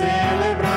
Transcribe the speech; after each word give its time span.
Cristo, 0.00 0.69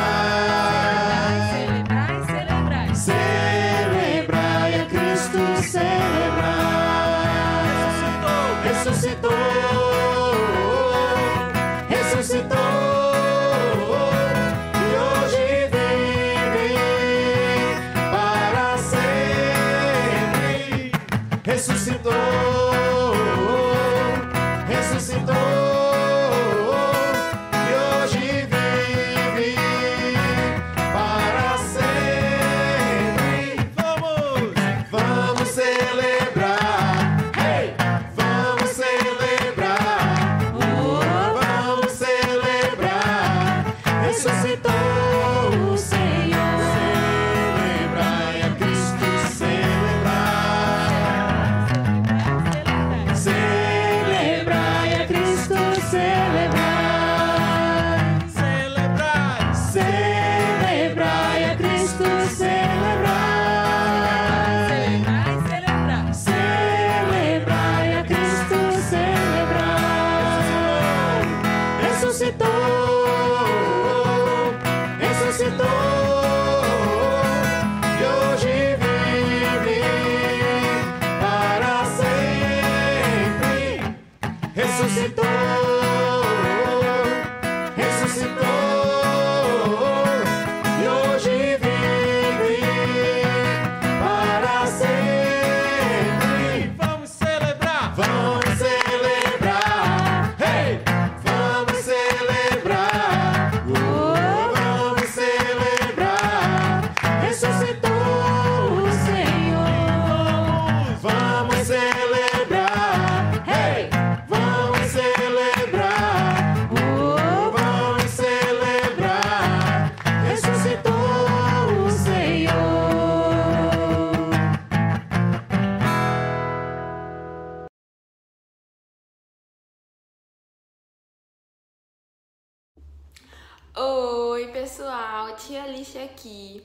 Oi, 133.75 134.49
pessoal, 134.51 135.35
tia 135.35 135.63
Alicia 135.63 136.03
aqui. 136.03 136.63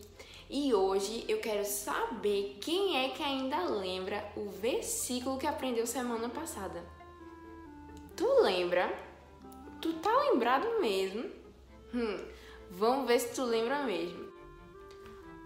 E 0.51 0.75
hoje 0.75 1.25
eu 1.27 1.41
quero 1.41 1.65
saber 1.65 2.59
quem 2.61 3.03
é 3.03 3.09
que 3.09 3.23
ainda 3.23 3.65
lembra 3.65 4.31
o 4.37 4.51
versículo 4.51 5.39
que 5.39 5.47
aprendeu 5.47 5.87
semana 5.87 6.29
passada. 6.29 6.85
Tu 8.15 8.27
lembra? 8.43 8.93
Tu 9.81 9.95
tá 9.95 10.15
lembrado 10.25 10.83
mesmo? 10.83 11.31
Hum, 11.95 12.29
vamos 12.73 13.09
ver 13.09 13.21
se 13.21 13.35
tu 13.35 13.43
lembra 13.43 13.85
mesmo. 13.85 14.31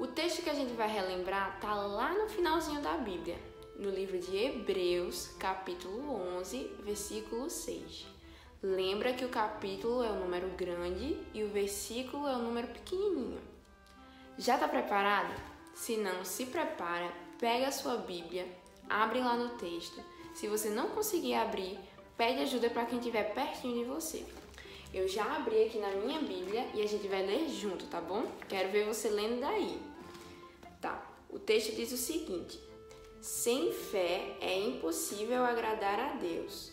O 0.00 0.08
texto 0.08 0.42
que 0.42 0.50
a 0.50 0.54
gente 0.54 0.72
vai 0.72 0.88
relembrar 0.88 1.60
tá 1.60 1.76
lá 1.76 2.12
no 2.12 2.28
finalzinho 2.28 2.82
da 2.82 2.96
Bíblia, 2.96 3.38
no 3.76 3.88
livro 3.88 4.18
de 4.18 4.36
Hebreus, 4.36 5.28
capítulo 5.38 6.10
11, 6.38 6.78
versículo 6.82 7.48
6. 7.48 8.11
Lembra 8.62 9.12
que 9.12 9.24
o 9.24 9.28
capítulo 9.28 10.04
é 10.04 10.10
o 10.12 10.20
número 10.20 10.46
grande 10.50 11.18
e 11.34 11.42
o 11.42 11.48
versículo 11.48 12.28
é 12.28 12.36
o 12.36 12.42
número 12.42 12.68
pequenininho. 12.68 13.40
Já 14.38 14.56
tá 14.56 14.68
preparado? 14.68 15.34
Se 15.74 15.96
não, 15.96 16.24
se 16.24 16.46
prepara, 16.46 17.12
pega 17.40 17.66
a 17.66 17.72
sua 17.72 17.96
Bíblia, 17.96 18.46
abre 18.88 19.18
lá 19.18 19.36
no 19.36 19.58
texto. 19.58 20.00
Se 20.32 20.46
você 20.46 20.70
não 20.70 20.90
conseguir 20.90 21.34
abrir, 21.34 21.76
pede 22.16 22.42
ajuda 22.42 22.70
para 22.70 22.86
quem 22.86 23.00
estiver 23.00 23.34
pertinho 23.34 23.82
de 23.82 23.84
você. 23.84 24.24
Eu 24.94 25.08
já 25.08 25.24
abri 25.34 25.64
aqui 25.64 25.78
na 25.78 25.90
minha 25.96 26.20
Bíblia 26.20 26.64
e 26.72 26.82
a 26.82 26.86
gente 26.86 27.08
vai 27.08 27.26
ler 27.26 27.48
junto, 27.48 27.86
tá 27.86 28.00
bom? 28.00 28.30
Quero 28.48 28.70
ver 28.70 28.86
você 28.86 29.08
lendo 29.08 29.40
daí. 29.40 29.76
Tá, 30.80 31.04
o 31.28 31.36
texto 31.36 31.74
diz 31.74 31.90
o 31.90 31.96
seguinte: 31.96 32.60
Sem 33.20 33.72
fé 33.72 34.36
é 34.40 34.56
impossível 34.56 35.44
agradar 35.44 35.98
a 35.98 36.12
Deus. 36.12 36.71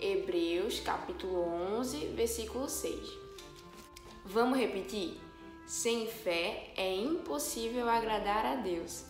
Hebreus 0.00 0.80
capítulo 0.80 1.40
11, 1.78 2.08
versículo 2.08 2.68
6. 2.68 2.98
Vamos 4.24 4.58
repetir? 4.58 5.20
Sem 5.66 6.06
fé 6.06 6.72
é 6.76 6.94
impossível 6.94 7.88
agradar 7.88 8.44
a 8.44 8.56
Deus. 8.56 9.04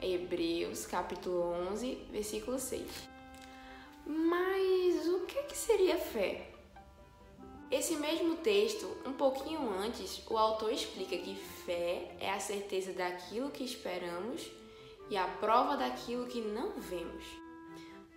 Hebreus 0.00 0.86
capítulo 0.86 1.42
11, 1.70 2.06
versículo 2.10 2.58
6. 2.58 2.86
Mas 4.06 5.06
o 5.08 5.20
que, 5.26 5.42
que 5.44 5.56
seria 5.56 5.98
fé? 5.98 6.50
Esse 7.70 7.96
mesmo 7.96 8.36
texto, 8.36 8.86
um 9.06 9.12
pouquinho 9.12 9.70
antes, 9.78 10.22
o 10.28 10.36
autor 10.36 10.72
explica 10.72 11.16
que 11.16 11.34
fé 11.34 12.14
é 12.20 12.30
a 12.30 12.38
certeza 12.38 12.92
daquilo 12.92 13.50
que 13.50 13.64
esperamos 13.64 14.50
e 15.08 15.16
a 15.16 15.26
prova 15.26 15.76
daquilo 15.76 16.26
que 16.26 16.40
não 16.40 16.72
vemos. 16.78 17.41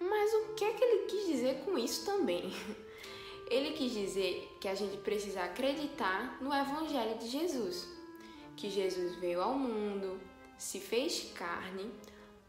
Mas 0.10 0.34
o 0.34 0.54
que 0.54 0.66
é 0.66 0.74
que 0.74 0.84
ele 0.84 1.06
quis 1.06 1.28
dizer 1.28 1.62
com 1.66 1.78
isso 1.78 2.06
também? 2.06 2.52
Ele 3.48 3.74
quis 3.74 3.92
dizer 3.92 4.57
que 4.60 4.68
a 4.68 4.74
gente 4.74 4.98
precisa 4.98 5.44
acreditar 5.44 6.42
no 6.42 6.52
Evangelho 6.52 7.16
de 7.19 7.28
Jesus, 7.28 7.88
que 8.57 8.72
Jesus 8.72 9.18
veio 9.18 9.40
ao 9.40 9.54
mundo, 9.54 10.19
se 10.57 10.80
fez 10.80 11.31
carne, 11.36 11.92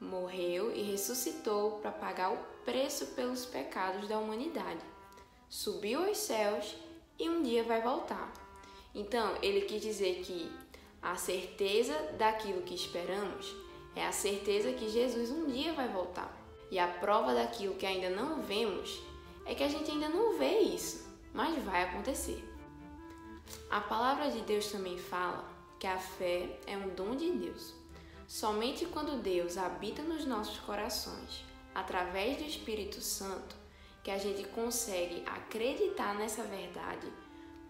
morreu 0.00 0.74
e 0.74 0.82
ressuscitou 0.82 1.80
para 1.80 1.90
pagar 1.90 2.32
o 2.32 2.38
preço 2.64 3.08
pelos 3.08 3.44
pecados 3.44 4.08
da 4.08 4.18
humanidade, 4.18 4.80
subiu 5.50 6.02
aos 6.02 6.16
céus 6.16 6.74
e 7.18 7.28
um 7.28 7.42
dia 7.42 7.62
vai 7.62 7.82
voltar. 7.82 8.32
Então, 8.94 9.36
ele 9.42 9.62
quis 9.62 9.82
dizer 9.82 10.22
que 10.22 10.50
a 11.02 11.16
certeza 11.16 11.94
daquilo 12.18 12.62
que 12.62 12.74
esperamos 12.74 13.54
é 13.94 14.06
a 14.06 14.12
certeza 14.12 14.72
que 14.72 14.88
Jesus 14.88 15.30
um 15.30 15.46
dia 15.46 15.72
vai 15.72 15.88
voltar. 15.88 16.35
E 16.70 16.78
a 16.78 16.88
prova 16.88 17.34
daquilo 17.34 17.76
que 17.76 17.86
ainda 17.86 18.10
não 18.10 18.42
vemos 18.42 19.00
é 19.44 19.54
que 19.54 19.62
a 19.62 19.68
gente 19.68 19.90
ainda 19.90 20.08
não 20.08 20.36
vê 20.36 20.58
isso, 20.60 21.06
mas 21.32 21.62
vai 21.62 21.84
acontecer. 21.84 22.44
A 23.70 23.80
palavra 23.80 24.30
de 24.30 24.40
Deus 24.40 24.70
também 24.70 24.98
fala 24.98 25.44
que 25.78 25.86
a 25.86 25.98
fé 25.98 26.58
é 26.66 26.76
um 26.76 26.88
dom 26.94 27.14
de 27.14 27.30
Deus. 27.30 27.74
Somente 28.26 28.86
quando 28.86 29.22
Deus 29.22 29.56
habita 29.56 30.02
nos 30.02 30.24
nossos 30.24 30.58
corações, 30.58 31.44
através 31.74 32.38
do 32.38 32.44
Espírito 32.44 33.00
Santo, 33.00 33.54
que 34.02 34.10
a 34.10 34.18
gente 34.18 34.44
consegue 34.48 35.22
acreditar 35.26 36.14
nessa 36.14 36.42
verdade, 36.42 37.06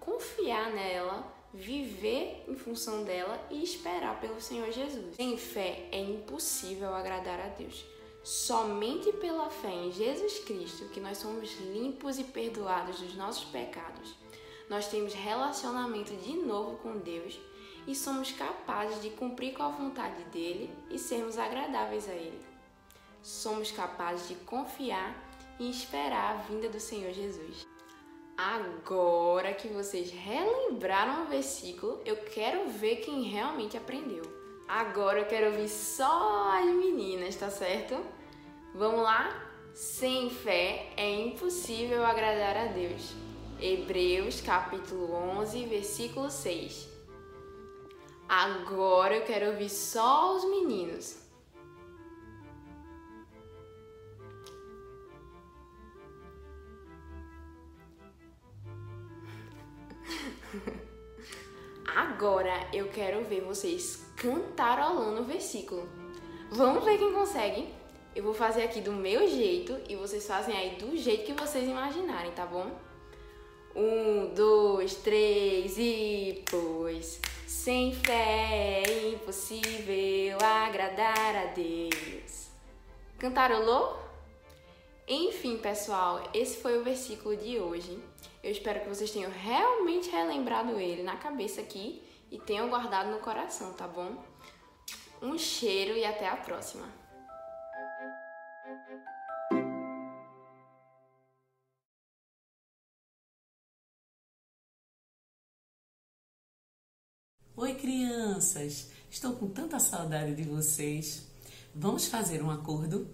confiar 0.01 0.71
nela, 0.71 1.31
viver 1.53 2.45
em 2.49 2.55
função 2.55 3.05
dela 3.05 3.43
e 3.51 3.63
esperar 3.63 4.21
pelo 4.21 4.41
Senhor 4.41 4.71
Jesus. 4.71 5.17
Sem 5.17 5.37
fé 5.37 5.89
é 5.91 6.01
impossível 6.01 6.95
agradar 6.95 7.41
a 7.41 7.49
Deus. 7.49 7.85
Somente 8.27 9.13
pela 9.13 9.49
fé 9.49 9.71
em 9.71 9.93
Jesus 9.93 10.41
Cristo 10.41 10.89
que 10.89 10.99
nós 10.99 11.19
somos 11.19 11.61
limpos 11.61 12.19
e 12.19 12.25
perdoados 12.25 12.99
dos 12.99 13.15
nossos 13.15 13.45
pecados. 13.45 14.17
Nós 14.69 14.89
temos 14.89 15.15
relacionamento 15.15 16.13
de 16.17 16.33
novo 16.33 16.77
com 16.79 16.99
Deus 16.99 17.39
e 17.87 17.95
somos 17.95 18.33
capazes 18.33 19.01
de 19.01 19.11
cumprir 19.11 19.55
com 19.55 19.63
a 19.63 19.69
vontade 19.69 20.25
dele 20.25 20.69
e 20.91 20.99
sermos 20.99 21.39
agradáveis 21.39 22.09
a 22.09 22.15
ele. 22.15 22.45
Somos 23.23 23.71
capazes 23.71 24.27
de 24.27 24.35
confiar 24.35 25.15
e 25.61 25.71
esperar 25.71 26.35
a 26.35 26.43
vinda 26.43 26.69
do 26.69 26.81
Senhor 26.81 27.13
Jesus. 27.13 27.65
Agora 28.37 29.55
que 29.55 29.69
vocês 29.69 30.11
relembraram 30.11 31.23
o 31.23 31.29
versículo, 31.29 32.03
eu 32.05 32.17
quero 32.17 32.69
ver 32.71 32.97
quem 32.97 33.23
realmente 33.23 33.77
aprendeu. 33.77 34.25
Agora 34.67 35.21
eu 35.21 35.27
quero 35.27 35.53
ouvir 35.53 35.69
só 35.69 36.51
as 36.59 36.67
meninas, 36.67 37.37
tá 37.37 37.49
certo? 37.49 38.16
Vamos 38.79 39.03
lá? 39.03 39.43
Sem 39.73 40.29
fé 40.29 40.93
é 40.99 41.11
impossível 41.23 42.05
agradar 42.05 42.59
a 42.59 42.67
Deus. 42.67 43.15
Hebreus 43.59 44.43
capítulo 44.43 45.15
11, 45.15 45.65
versículo 45.65 46.31
6. 46.31 46.87
Agora 48.29 49.17
eu 49.17 49.25
quero 49.25 49.53
ouvir 49.53 49.71
só 49.71 50.37
os 50.37 50.45
meninos. 50.45 51.17
Agora 61.97 62.69
eu 62.75 62.91
quero 62.91 63.25
ver 63.25 63.41
vocês 63.41 64.05
cantarolando 64.17 65.23
o 65.23 65.25
versículo. 65.25 65.89
Vamos 66.51 66.85
ver 66.85 66.99
quem 66.99 67.15
consegue? 67.15 67.86
Eu 68.17 68.23
vou 68.23 68.33
fazer 68.33 68.63
aqui 68.63 68.81
do 68.81 68.93
meu 68.93 69.29
jeito 69.29 69.79
e 69.91 69.95
vocês 69.95 70.27
fazem 70.27 70.57
aí 70.57 70.77
do 70.77 70.97
jeito 70.97 71.27
que 71.27 71.35
vocês 71.35 71.69
imaginarem, 71.69 72.33
tá 72.33 72.47
bom? 72.47 72.75
Um, 73.75 74.33
dois, 74.33 74.95
três 74.95 75.77
e 75.77 76.43
pois. 76.51 77.21
Sem 77.47 77.93
fé 77.93 78.83
é 78.87 79.09
impossível 79.11 80.39
agradar 80.43 81.37
a 81.37 81.45
Deus. 81.53 82.49
Cantarolou? 83.19 83.99
Enfim, 85.07 85.59
pessoal, 85.59 86.23
esse 86.33 86.57
foi 86.57 86.79
o 86.79 86.83
versículo 86.83 87.37
de 87.37 87.59
hoje. 87.59 88.03
Eu 88.43 88.51
espero 88.51 88.81
que 88.81 88.89
vocês 88.89 89.11
tenham 89.11 89.31
realmente 89.31 90.09
relembrado 90.09 90.81
ele 90.81 91.03
na 91.03 91.17
cabeça 91.17 91.61
aqui 91.61 92.03
e 92.31 92.39
tenham 92.39 92.71
guardado 92.71 93.11
no 93.11 93.19
coração, 93.19 93.75
tá 93.75 93.87
bom? 93.87 94.17
Um 95.21 95.37
cheiro 95.37 95.95
e 95.99 96.03
até 96.03 96.27
a 96.27 96.37
próxima! 96.39 97.06
Oi, 107.57 107.75
crianças! 107.75 108.91
Estou 109.09 109.35
com 109.35 109.49
tanta 109.49 109.79
saudade 109.79 110.35
de 110.35 110.43
vocês. 110.43 111.29
Vamos 111.73 112.09
fazer 112.09 112.43
um 112.43 112.51
acordo? 112.51 113.09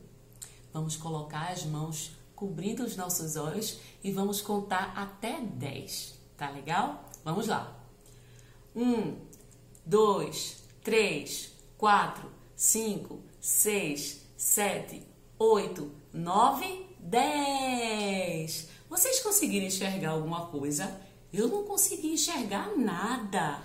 Vamos 0.73 0.97
colocar 0.97 1.52
as 1.52 1.64
mãos 1.66 2.16
cobrindo 2.35 2.82
os 2.82 2.97
nossos 2.97 3.37
olhos 3.37 3.78
e 4.02 4.11
vamos 4.11 4.40
contar 4.40 4.94
até 4.97 5.38
10. 5.38 6.18
Tá 6.35 6.49
legal? 6.49 7.04
Vamos 7.23 7.47
lá. 7.47 7.78
1, 8.75 9.18
2, 9.85 10.64
3, 10.82 11.52
4, 11.76 12.30
5, 12.56 13.21
6, 13.38 14.26
7, 14.35 15.12
8, 15.44 15.90
9, 16.12 16.87
10. 17.00 18.68
Vocês 18.88 19.18
conseguiram 19.18 19.66
enxergar 19.66 20.11
alguma 20.11 20.46
coisa? 20.46 21.00
Eu 21.32 21.49
não 21.49 21.64
consegui 21.64 22.12
enxergar 22.12 22.78
nada. 22.78 23.61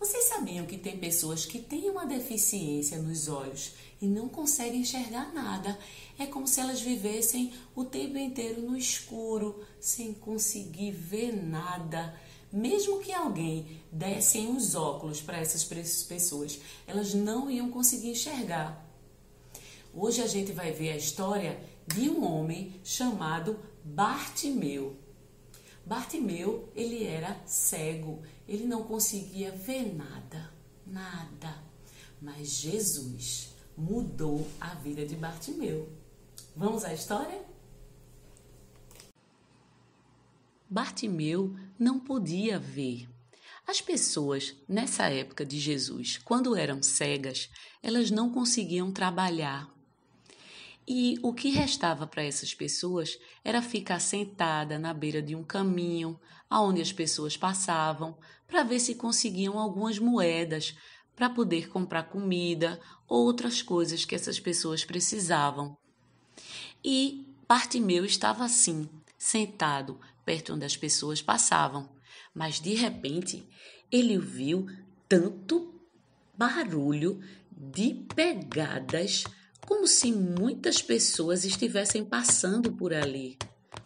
Vocês 0.00 0.24
sabiam 0.24 0.64
que 0.64 0.78
tem 0.78 0.96
pessoas 0.96 1.44
que 1.44 1.58
têm 1.58 1.90
uma 1.90 2.06
deficiência 2.06 2.96
nos 2.96 3.28
olhos 3.28 3.74
e 4.00 4.06
não 4.06 4.26
conseguem 4.26 4.80
enxergar 4.80 5.34
nada? 5.34 5.78
É 6.18 6.24
como 6.24 6.48
se 6.48 6.60
elas 6.62 6.80
vivessem 6.80 7.52
o 7.74 7.84
tempo 7.84 8.16
inteiro 8.16 8.62
no 8.62 8.74
escuro, 8.74 9.62
sem 9.78 10.14
conseguir 10.14 10.92
ver 10.92 11.30
nada. 11.30 12.18
Mesmo 12.50 13.00
que 13.00 13.12
alguém 13.12 13.82
desse 13.92 14.38
os 14.46 14.74
óculos 14.74 15.20
para 15.20 15.36
essas 15.36 15.62
pessoas, 15.62 16.58
elas 16.86 17.12
não 17.12 17.50
iam 17.50 17.70
conseguir 17.70 18.12
enxergar. 18.12 18.85
Hoje 19.98 20.20
a 20.20 20.26
gente 20.26 20.52
vai 20.52 20.72
ver 20.72 20.90
a 20.90 20.96
história 20.96 21.58
de 21.86 22.10
um 22.10 22.22
homem 22.22 22.78
chamado 22.84 23.58
Bartimeu. 23.82 24.94
Bartimeu, 25.86 26.70
ele 26.76 27.02
era 27.04 27.40
cego, 27.46 28.22
ele 28.46 28.66
não 28.66 28.82
conseguia 28.82 29.50
ver 29.52 29.96
nada, 29.96 30.52
nada. 30.86 31.62
Mas 32.20 32.50
Jesus 32.50 33.54
mudou 33.74 34.46
a 34.60 34.74
vida 34.74 35.06
de 35.06 35.16
Bartimeu. 35.16 35.88
Vamos 36.54 36.84
à 36.84 36.92
história? 36.92 37.42
Bartimeu 40.68 41.56
não 41.78 41.98
podia 41.98 42.58
ver. 42.58 43.08
As 43.66 43.80
pessoas, 43.80 44.54
nessa 44.68 45.08
época 45.08 45.44
de 45.44 45.58
Jesus, 45.58 46.18
quando 46.18 46.54
eram 46.54 46.82
cegas, 46.82 47.48
elas 47.82 48.10
não 48.10 48.30
conseguiam 48.30 48.92
trabalhar, 48.92 49.74
e 50.86 51.18
o 51.22 51.32
que 51.32 51.50
restava 51.50 52.06
para 52.06 52.22
essas 52.22 52.54
pessoas 52.54 53.18
era 53.44 53.60
ficar 53.60 53.98
sentada 53.98 54.78
na 54.78 54.94
beira 54.94 55.20
de 55.20 55.34
um 55.34 55.42
caminho, 55.42 56.18
aonde 56.48 56.80
as 56.80 56.92
pessoas 56.92 57.36
passavam, 57.36 58.16
para 58.46 58.62
ver 58.62 58.78
se 58.78 58.94
conseguiam 58.94 59.58
algumas 59.58 59.98
moedas 59.98 60.76
para 61.16 61.28
poder 61.28 61.68
comprar 61.68 62.04
comida 62.04 62.80
ou 63.08 63.24
outras 63.24 63.62
coisas 63.62 64.04
que 64.04 64.14
essas 64.14 64.38
pessoas 64.38 64.84
precisavam. 64.84 65.76
E 66.84 67.26
Bartimeu 67.48 68.04
estava 68.04 68.44
assim, 68.44 68.88
sentado 69.18 69.98
perto 70.24 70.54
onde 70.54 70.64
as 70.64 70.76
pessoas 70.76 71.22
passavam, 71.22 71.88
mas 72.34 72.60
de 72.60 72.74
repente 72.74 73.48
ele 73.90 74.18
viu 74.18 74.66
tanto 75.08 75.74
barulho 76.36 77.20
de 77.50 77.94
pegadas 78.14 79.24
como 79.66 79.86
se 79.86 80.12
muitas 80.12 80.80
pessoas 80.80 81.44
estivessem 81.44 82.04
passando 82.04 82.72
por 82.72 82.94
ali. 82.94 83.36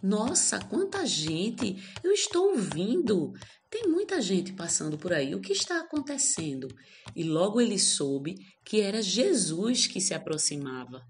Nossa, 0.03 0.59
quanta 0.59 1.05
gente! 1.07 1.83
Eu 2.05 2.13
estou 2.13 2.51
ouvindo! 2.51 3.33
Tem 3.71 3.89
muita 3.89 4.21
gente 4.21 4.53
passando 4.53 4.99
por 4.99 5.13
aí. 5.13 5.35
O 5.35 5.41
que 5.41 5.53
está 5.53 5.81
acontecendo? 5.81 6.69
E 7.17 7.23
logo 7.23 7.61
ele 7.61 7.79
soube 7.79 8.35
que 8.65 8.81
era 8.81 9.01
Jesus 9.01 9.87
que 9.87 10.01
se 10.01 10.13
aproximava. 10.13 11.03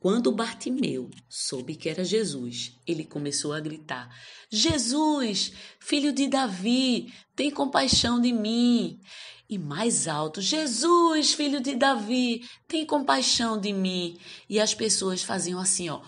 Quando 0.00 0.30
Bartimeu 0.30 1.10
soube 1.28 1.74
que 1.74 1.88
era 1.88 2.04
Jesus, 2.04 2.78
ele 2.86 3.04
começou 3.04 3.52
a 3.52 3.60
gritar: 3.60 4.08
Jesus, 4.48 5.52
filho 5.80 6.12
de 6.12 6.28
Davi, 6.28 7.12
tem 7.34 7.50
compaixão 7.50 8.20
de 8.20 8.32
mim. 8.32 9.00
E 9.48 9.58
mais 9.58 10.06
alto: 10.06 10.40
Jesus, 10.40 11.32
filho 11.32 11.60
de 11.60 11.74
Davi, 11.74 12.48
tem 12.68 12.86
compaixão 12.86 13.58
de 13.58 13.72
mim. 13.72 14.16
E 14.48 14.60
as 14.60 14.72
pessoas 14.72 15.22
faziam 15.22 15.58
assim, 15.58 15.88
ó. 15.88 16.00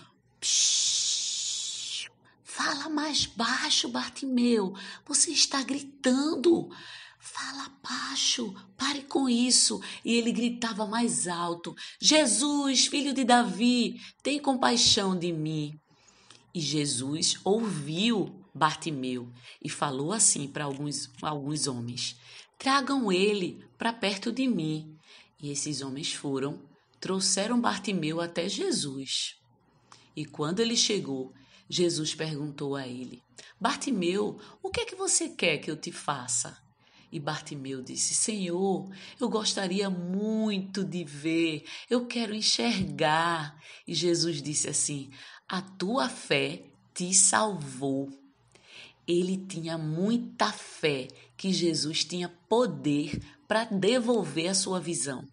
Fala 2.43 2.89
mais 2.89 3.25
baixo, 3.25 3.89
Bartimeu. 3.89 4.73
Você 5.05 5.31
está 5.31 5.63
gritando. 5.63 6.69
Fala 7.23 7.71
baixo, 7.83 8.51
pare 8.75 9.03
com 9.03 9.29
isso. 9.29 9.79
E 10.03 10.15
ele 10.15 10.31
gritava 10.31 10.87
mais 10.87 11.27
alto: 11.27 11.75
Jesus, 12.01 12.87
filho 12.87 13.13
de 13.13 13.23
Davi, 13.23 14.01
tem 14.23 14.39
compaixão 14.39 15.17
de 15.17 15.31
mim. 15.31 15.79
E 16.51 16.59
Jesus 16.59 17.39
ouviu 17.43 18.43
Bartimeu 18.55 19.31
e 19.63 19.69
falou 19.69 20.11
assim 20.11 20.47
para 20.47 20.65
alguns, 20.65 21.11
alguns 21.21 21.67
homens: 21.67 22.17
Tragam 22.57 23.11
ele 23.11 23.63
para 23.77 23.93
perto 23.93 24.31
de 24.31 24.47
mim. 24.47 24.97
E 25.39 25.51
esses 25.51 25.81
homens 25.81 26.11
foram, 26.11 26.59
trouxeram 26.99 27.61
Bartimeu 27.61 28.19
até 28.19 28.49
Jesus. 28.49 29.35
E 30.15 30.25
quando 30.25 30.59
ele 30.59 30.75
chegou, 30.75 31.31
Jesus 31.69 32.15
perguntou 32.15 32.75
a 32.75 32.87
ele: 32.87 33.23
Bartimeu, 33.59 34.39
o 34.63 34.71
que 34.71 34.81
é 34.81 34.85
que 34.85 34.95
você 34.95 35.29
quer 35.29 35.59
que 35.59 35.69
eu 35.69 35.77
te 35.77 35.91
faça? 35.91 36.60
E 37.11 37.19
Bartimeu 37.19 37.81
disse: 37.81 38.13
Senhor, 38.13 38.89
eu 39.19 39.29
gostaria 39.29 39.89
muito 39.89 40.83
de 40.83 41.03
ver, 41.03 41.65
eu 41.89 42.05
quero 42.05 42.33
enxergar. 42.33 43.61
E 43.85 43.93
Jesus 43.93 44.41
disse 44.41 44.69
assim: 44.69 45.09
A 45.47 45.61
tua 45.61 46.07
fé 46.07 46.63
te 46.93 47.13
salvou. 47.13 48.09
Ele 49.07 49.35
tinha 49.35 49.77
muita 49.77 50.51
fé 50.51 51.07
que 51.35 51.51
Jesus 51.51 52.05
tinha 52.05 52.29
poder 52.47 53.21
para 53.47 53.65
devolver 53.65 54.47
a 54.47 54.53
sua 54.53 54.79
visão. 54.79 55.27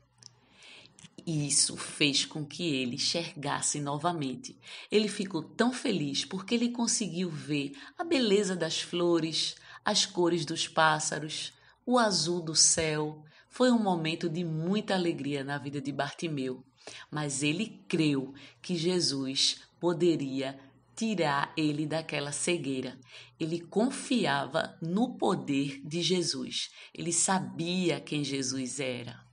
Isso 1.24 1.76
fez 1.76 2.24
com 2.24 2.42
que 2.44 2.66
ele 2.66 2.94
enxergasse 2.94 3.78
novamente. 3.78 4.56
Ele 4.90 5.08
ficou 5.08 5.42
tão 5.42 5.72
feliz 5.72 6.24
porque 6.24 6.54
ele 6.54 6.70
conseguiu 6.70 7.28
ver 7.28 7.76
a 7.98 8.02
beleza 8.02 8.56
das 8.56 8.80
flores, 8.80 9.54
as 9.84 10.06
cores 10.06 10.46
dos 10.46 10.66
pássaros, 10.66 11.52
o 11.88 11.98
azul 11.98 12.42
do 12.42 12.54
céu. 12.54 13.24
Foi 13.48 13.70
um 13.70 13.82
momento 13.82 14.28
de 14.28 14.44
muita 14.44 14.92
alegria 14.92 15.42
na 15.42 15.56
vida 15.56 15.80
de 15.80 15.90
Bartimeu, 15.90 16.62
mas 17.10 17.42
ele 17.42 17.82
creu 17.88 18.34
que 18.60 18.76
Jesus 18.76 19.62
poderia 19.80 20.60
tirar 20.94 21.50
ele 21.56 21.86
daquela 21.86 22.30
cegueira. 22.30 22.98
Ele 23.40 23.58
confiava 23.58 24.76
no 24.82 25.16
poder 25.16 25.80
de 25.82 26.02
Jesus. 26.02 26.70
Ele 26.92 27.10
sabia 27.10 27.98
quem 27.98 28.22
Jesus 28.22 28.80
era. 28.80 29.24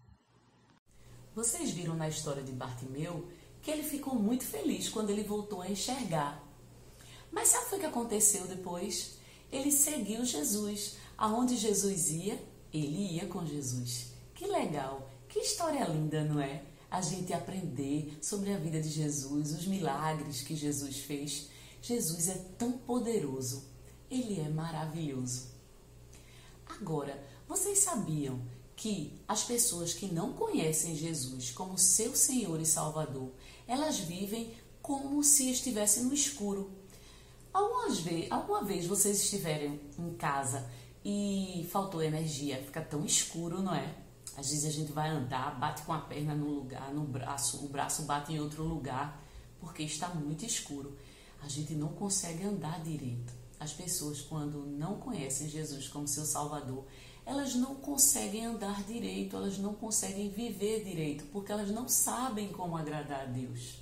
Vocês 1.36 1.72
viram 1.72 1.96
na 1.96 2.08
história 2.08 2.42
de 2.42 2.54
Bartimeu 2.54 3.30
que 3.62 3.70
ele 3.70 3.84
ficou 3.84 4.16
muito 4.16 4.46
feliz 4.46 4.88
quando 4.88 5.10
ele 5.10 5.24
voltou 5.24 5.62
a 5.62 5.70
enxergar. 5.70 6.42
Mas 7.30 7.50
sabe 7.50 7.76
o 7.76 7.80
que 7.80 7.86
aconteceu 7.86 8.48
depois? 8.48 9.18
Ele 9.52 9.72
seguiu 9.72 10.24
Jesus. 10.24 10.96
Aonde 11.18 11.56
Jesus 11.56 12.10
ia, 12.10 12.42
ele 12.74 13.16
ia 13.16 13.28
com 13.28 13.46
Jesus. 13.46 14.08
Que 14.34 14.46
legal! 14.48 15.10
Que 15.30 15.40
história 15.40 15.86
linda, 15.86 16.24
não 16.24 16.40
é? 16.40 16.64
A 16.90 17.02
gente 17.02 17.34
aprender 17.34 18.18
sobre 18.22 18.54
a 18.54 18.58
vida 18.58 18.82
de 18.82 18.90
Jesus, 18.90 19.52
os 19.52 19.68
milagres 19.68 20.42
que 20.42 20.56
Jesus 20.56 20.98
fez. 21.00 21.50
Jesus 21.82 22.30
é 22.30 22.36
tão 22.58 22.72
poderoso. 22.72 23.64
Ele 24.10 24.40
é 24.40 24.50
maravilhoso. 24.50 25.48
Agora, 26.68 27.22
vocês 27.48 27.80
sabiam 27.80 28.42
que 28.76 29.20
as 29.28 29.44
pessoas 29.44 29.94
que 29.94 30.08
não 30.08 30.34
conhecem 30.34 30.96
Jesus 30.96 31.52
como 31.52 31.78
seu 31.78 32.16
Senhor 32.16 32.60
e 32.60 32.66
Salvador, 32.66 33.32
elas 33.68 34.00
vivem 34.00 34.54
como 34.82 35.24
se 35.24 35.50
estivessem 35.50 36.04
no 36.04 36.14
escuro. 36.14 36.70
Algumas 37.54 38.00
vezes, 38.00 38.32
alguma 38.32 38.64
vez 38.64 38.86
vocês 38.86 39.22
estiverem 39.24 39.80
em 39.98 40.14
casa 40.14 40.70
e 41.08 41.68
faltou 41.72 42.02
energia, 42.02 42.58
fica 42.64 42.82
tão 42.82 43.06
escuro, 43.06 43.62
não 43.62 43.76
é? 43.76 43.96
Às 44.36 44.50
vezes 44.50 44.66
a 44.66 44.72
gente 44.72 44.92
vai 44.92 45.08
andar, 45.08 45.60
bate 45.60 45.84
com 45.84 45.94
a 45.94 46.00
perna 46.00 46.34
no 46.34 46.50
lugar, 46.50 46.92
no 46.92 47.04
braço, 47.04 47.64
o 47.64 47.70
braço 47.70 48.02
bate 48.04 48.34
em 48.34 48.40
outro 48.40 48.64
lugar, 48.64 49.24
porque 49.60 49.84
está 49.84 50.10
muito 50.10 50.44
escuro. 50.44 50.98
A 51.44 51.48
gente 51.48 51.76
não 51.76 51.90
consegue 51.90 52.44
andar 52.44 52.82
direito. 52.82 53.32
As 53.60 53.72
pessoas, 53.72 54.20
quando 54.20 54.66
não 54.66 54.98
conhecem 54.98 55.48
Jesus 55.48 55.88
como 55.88 56.08
seu 56.08 56.26
Salvador, 56.26 56.86
elas 57.24 57.54
não 57.54 57.76
conseguem 57.76 58.44
andar 58.44 58.84
direito, 58.84 59.36
elas 59.36 59.60
não 59.60 59.76
conseguem 59.76 60.30
viver 60.30 60.84
direito, 60.84 61.26
porque 61.26 61.52
elas 61.52 61.70
não 61.70 61.88
sabem 61.88 62.50
como 62.50 62.76
agradar 62.76 63.22
a 63.22 63.26
Deus. 63.26 63.80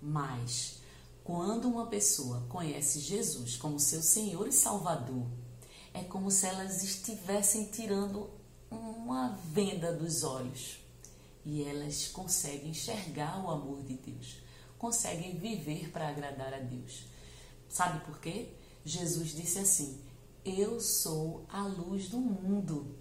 Mas, 0.00 0.82
quando 1.24 1.68
uma 1.68 1.86
pessoa 1.86 2.44
conhece 2.50 3.00
Jesus 3.00 3.56
como 3.56 3.80
seu 3.80 4.02
Senhor 4.02 4.46
e 4.46 4.52
Salvador, 4.52 5.26
é 5.94 6.02
como 6.04 6.30
se 6.30 6.46
elas 6.46 6.82
estivessem 6.82 7.66
tirando 7.66 8.30
uma 8.70 9.38
venda 9.52 9.92
dos 9.92 10.24
olhos 10.24 10.78
e 11.44 11.62
elas 11.64 12.08
conseguem 12.08 12.70
enxergar 12.70 13.44
o 13.44 13.50
amor 13.50 13.82
de 13.82 13.94
Deus, 13.94 14.36
conseguem 14.78 15.36
viver 15.36 15.90
para 15.90 16.08
agradar 16.08 16.54
a 16.54 16.58
Deus. 16.58 17.04
Sabe 17.68 18.04
por 18.04 18.20
quê? 18.20 18.48
Jesus 18.84 19.30
disse 19.34 19.58
assim: 19.58 20.00
Eu 20.44 20.80
sou 20.80 21.44
a 21.48 21.66
luz 21.66 22.08
do 22.08 22.18
mundo. 22.18 22.96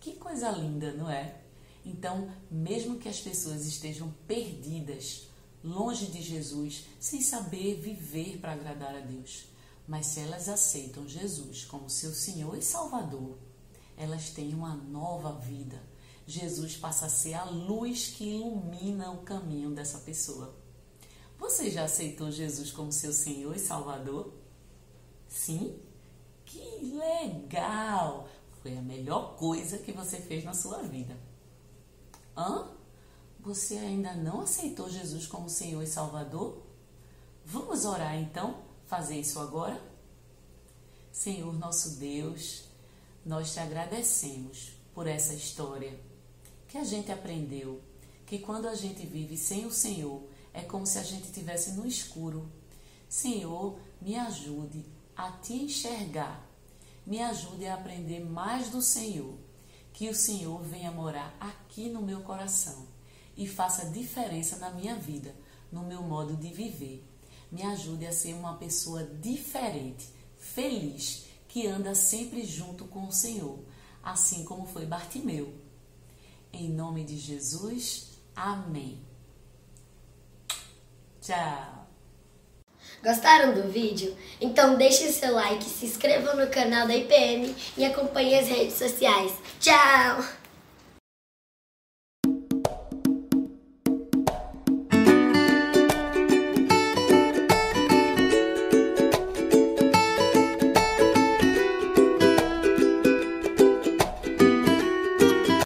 Que 0.00 0.12
coisa 0.16 0.50
linda, 0.50 0.92
não 0.92 1.10
é? 1.10 1.40
Então, 1.84 2.30
mesmo 2.50 2.98
que 2.98 3.08
as 3.08 3.20
pessoas 3.20 3.66
estejam 3.66 4.12
perdidas, 4.26 5.28
longe 5.62 6.06
de 6.06 6.22
Jesus, 6.22 6.84
sem 6.98 7.20
saber 7.20 7.80
viver 7.80 8.38
para 8.38 8.52
agradar 8.52 8.94
a 8.94 9.00
Deus, 9.00 9.46
mas 9.86 10.06
se 10.06 10.20
elas 10.20 10.48
aceitam 10.48 11.06
Jesus 11.06 11.64
como 11.64 11.90
seu 11.90 12.12
Senhor 12.12 12.56
e 12.56 12.62
Salvador, 12.62 13.36
elas 13.96 14.30
têm 14.30 14.54
uma 14.54 14.74
nova 14.74 15.32
vida. 15.32 15.80
Jesus 16.26 16.76
passa 16.76 17.06
a 17.06 17.10
ser 17.10 17.34
a 17.34 17.44
luz 17.44 18.08
que 18.08 18.24
ilumina 18.24 19.10
o 19.10 19.22
caminho 19.22 19.70
dessa 19.70 19.98
pessoa. 19.98 20.54
Você 21.38 21.70
já 21.70 21.84
aceitou 21.84 22.30
Jesus 22.30 22.70
como 22.70 22.90
seu 22.90 23.12
Senhor 23.12 23.54
e 23.54 23.58
Salvador? 23.58 24.32
Sim? 25.28 25.78
Que 26.44 26.60
legal! 26.96 28.28
Foi 28.62 28.78
a 28.78 28.82
melhor 28.82 29.36
coisa 29.36 29.76
que 29.76 29.92
você 29.92 30.18
fez 30.18 30.42
na 30.44 30.54
sua 30.54 30.82
vida. 30.82 31.14
Hã? 32.34 32.70
Você 33.40 33.76
ainda 33.76 34.14
não 34.14 34.40
aceitou 34.40 34.88
Jesus 34.88 35.26
como 35.26 35.50
Senhor 35.50 35.82
e 35.82 35.86
Salvador? 35.86 36.62
Vamos 37.44 37.84
orar 37.84 38.16
então? 38.16 38.62
Fazer 38.86 39.18
isso 39.20 39.38
agora? 39.38 39.80
Senhor 41.10 41.52
nosso 41.52 41.96
Deus, 41.96 42.64
nós 43.24 43.52
te 43.52 43.60
agradecemos 43.60 44.72
por 44.94 45.06
essa 45.06 45.32
história 45.32 45.98
que 46.68 46.76
a 46.76 46.84
gente 46.84 47.10
aprendeu 47.10 47.80
que 48.26 48.38
quando 48.38 48.68
a 48.68 48.74
gente 48.74 49.06
vive 49.06 49.36
sem 49.36 49.66
o 49.66 49.70
Senhor 49.70 50.22
é 50.52 50.62
como 50.62 50.86
se 50.86 50.98
a 50.98 51.02
gente 51.02 51.24
estivesse 51.24 51.72
no 51.72 51.86
escuro. 51.86 52.50
Senhor, 53.08 53.78
me 54.00 54.16
ajude 54.16 54.84
a 55.16 55.30
te 55.32 55.54
enxergar. 55.54 56.44
Me 57.06 57.20
ajude 57.20 57.66
a 57.66 57.74
aprender 57.74 58.20
mais 58.20 58.70
do 58.70 58.82
Senhor. 58.82 59.34
Que 59.92 60.08
o 60.08 60.14
Senhor 60.14 60.62
venha 60.62 60.90
morar 60.90 61.36
aqui 61.38 61.88
no 61.88 62.02
meu 62.02 62.20
coração 62.22 62.86
e 63.36 63.46
faça 63.46 63.90
diferença 63.90 64.56
na 64.56 64.70
minha 64.70 64.96
vida, 64.96 65.34
no 65.70 65.82
meu 65.82 66.02
modo 66.02 66.36
de 66.36 66.52
viver. 66.52 67.04
Me 67.54 67.62
ajude 67.62 68.04
a 68.04 68.10
ser 68.10 68.34
uma 68.34 68.56
pessoa 68.56 69.04
diferente, 69.22 70.08
feliz, 70.36 71.26
que 71.46 71.68
anda 71.68 71.94
sempre 71.94 72.44
junto 72.44 72.84
com 72.86 73.06
o 73.06 73.12
Senhor, 73.12 73.60
assim 74.02 74.44
como 74.44 74.66
foi 74.66 74.84
Bartimeu. 74.84 75.54
Em 76.52 76.68
nome 76.68 77.04
de 77.04 77.16
Jesus, 77.16 78.18
amém. 78.34 79.00
Tchau. 81.20 81.86
Gostaram 83.00 83.54
do 83.54 83.70
vídeo? 83.70 84.16
Então 84.40 84.76
deixe 84.76 85.12
seu 85.12 85.32
like, 85.32 85.62
se 85.62 85.86
inscreva 85.86 86.34
no 86.34 86.50
canal 86.50 86.88
da 86.88 86.96
IPM 86.96 87.54
e 87.76 87.84
acompanhe 87.84 88.34
as 88.36 88.48
redes 88.48 88.74
sociais. 88.74 89.32
Tchau! 89.60 90.43